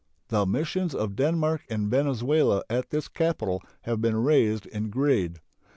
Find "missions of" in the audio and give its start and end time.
0.47-1.15